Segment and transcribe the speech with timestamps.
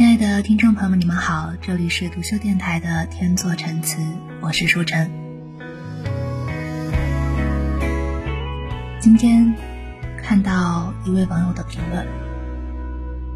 [0.00, 3.98] 亲爱的听众朋友们，你们好，这里是独秀电台的天作陈词，
[4.40, 5.10] 我是舒晨。
[8.98, 9.54] 今天
[10.16, 12.06] 看到一位网友的评论，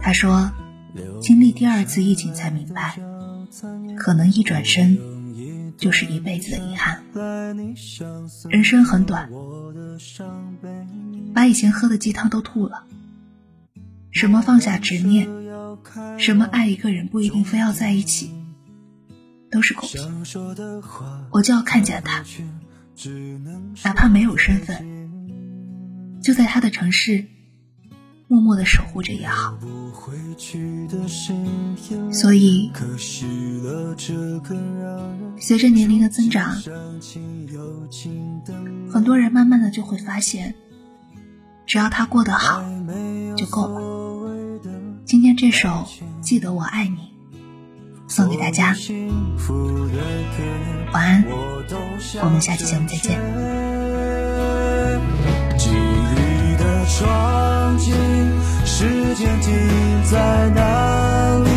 [0.00, 0.50] 他说
[1.22, 2.98] ：“经历第二次疫情才明白，
[3.96, 4.98] 可能一转身
[5.76, 7.04] 就是一辈子的遗憾。
[8.50, 9.30] 人生很短，
[11.32, 12.82] 把以前喝的鸡汤都吐了。
[14.10, 15.28] 什么放下执念？”
[16.18, 18.32] 什么爱一个人不一定非要在一起，
[19.50, 20.24] 都是公平。
[21.30, 22.24] 我就要看见他，
[23.84, 25.10] 哪怕没有身份，
[26.22, 27.26] 就在他的城市
[28.26, 29.58] 默默的守护着也好。
[32.12, 32.70] 所以，
[35.40, 36.54] 随着年龄的增长，
[38.90, 40.54] 很多人慢慢的就会发现，
[41.66, 42.62] 只要他过得好，
[43.36, 43.87] 就够了。
[45.08, 45.68] 今天这首
[46.20, 46.98] 《记得我爱你》
[48.14, 48.76] 送给大家，
[50.92, 51.24] 晚安，
[52.22, 53.18] 我们下期节目再见。
[55.56, 57.94] 记忆的窗景，
[58.66, 59.50] 时间停
[60.04, 61.48] 在哪里？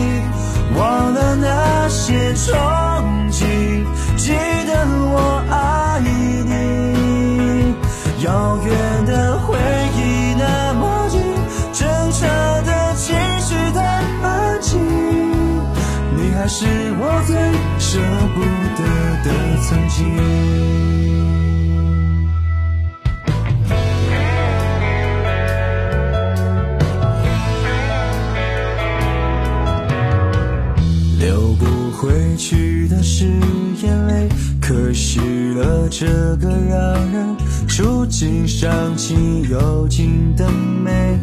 [0.80, 2.34] 忘了那些
[18.34, 18.42] 不
[18.78, 18.82] 得
[19.24, 19.28] 的
[19.62, 19.98] 曾经。
[31.20, 33.26] 流不回去的是
[33.84, 34.30] 眼泪，
[34.60, 35.20] 可惜
[35.54, 36.06] 了这
[36.38, 37.36] 个让人
[37.68, 41.20] 触景伤情又尽的美。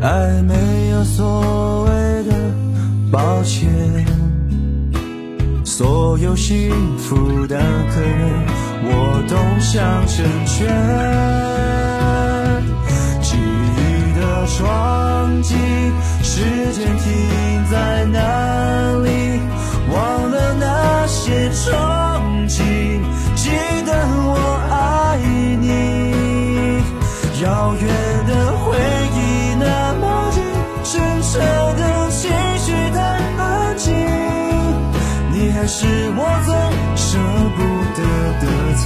[0.00, 1.85] 爱没有所谓
[3.16, 3.66] 抱歉，
[5.64, 8.44] 所有幸福的可能
[8.84, 10.68] 我都想成全。
[13.22, 13.80] 记忆
[14.20, 15.56] 的窗景，
[16.22, 16.42] 时
[16.74, 17.04] 间停
[17.70, 18.18] 在那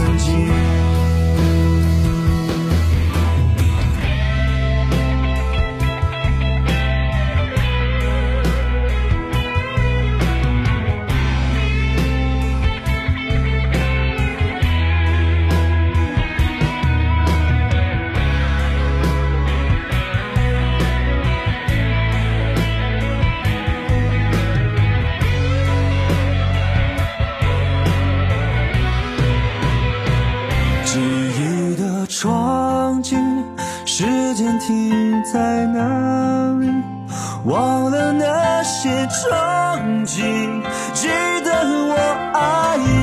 [0.01, 0.80] 曾经
[30.93, 33.17] 记忆的窗景。
[33.87, 35.79] 时间停在哪
[36.59, 36.69] 里？
[37.45, 40.61] 忘了那些憧憬，
[40.93, 41.09] 记
[41.45, 41.51] 得
[41.89, 41.95] 我
[42.35, 43.00] 爱。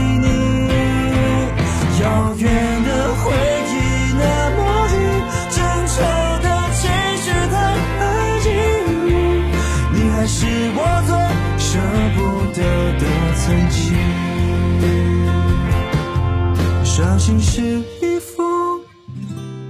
[17.28, 17.62] 情是
[18.02, 18.80] 一封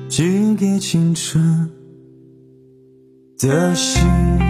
[0.08, 1.68] 寄给青春
[3.40, 4.47] 的信。